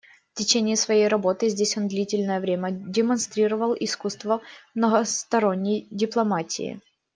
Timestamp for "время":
2.39-2.71